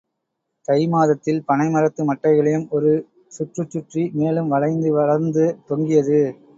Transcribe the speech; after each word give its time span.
தை 0.67 0.87
மாதத்தில், 0.87 1.41
பனைமரத்து 1.47 2.01
மட்டைகளையும் 2.09 2.67
ஒரு 2.69 2.93
சுற்றுச்சுற்றி 3.31 4.05
மேலும் 4.13 4.47
வளைந்து 4.47 4.91
வளர்ந்து 4.93 5.45
தொங்கியது. 5.67 6.21